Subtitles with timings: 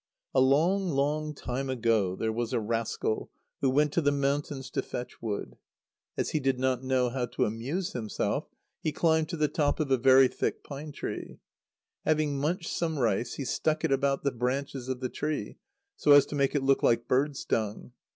[0.33, 4.81] _A long, long time ago there was a rascal, who went to the mountains to
[4.81, 5.57] fetch wood.
[6.17, 8.47] As he did not know how to amuse himself,
[8.81, 11.37] he climbed to the top of a very thick pine tree.
[12.03, 15.57] Having munched some rice he stuck it about the branches of the tree,
[15.97, 17.91] so as to make it look like birds' dung.